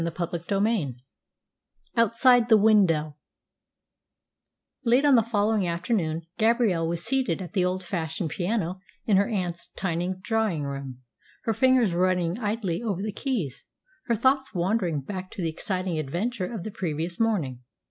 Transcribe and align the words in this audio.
CHAPTER 0.03 0.39
XXXII 0.49 0.95
OUTSIDE 1.95 2.49
THE 2.49 2.57
WINDOW 2.57 3.17
Late 4.83 5.05
on 5.05 5.13
the 5.13 5.21
following 5.21 5.67
afternoon 5.67 6.23
Gabrielle 6.39 6.87
was 6.87 7.05
seated 7.05 7.39
at 7.39 7.53
the 7.53 7.63
old 7.63 7.83
fashioned 7.83 8.31
piano 8.31 8.79
in 9.05 9.17
her 9.17 9.29
aunt's 9.29 9.67
tiny 9.69 10.15
drawing 10.19 10.63
room, 10.63 11.01
her 11.43 11.53
fingers 11.53 11.93
running 11.93 12.39
idly 12.39 12.81
over 12.81 13.03
the 13.03 13.13
keys, 13.13 13.63
her 14.07 14.15
thoughts 14.15 14.55
wandering 14.55 15.01
back 15.01 15.29
to 15.33 15.41
the 15.43 15.49
exciting 15.51 15.99
adventure 15.99 16.51
of 16.51 16.63
the 16.63 16.71
previous 16.71 17.19
morning. 17.19 17.59